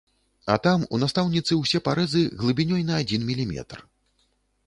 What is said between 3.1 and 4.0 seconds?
міліметр.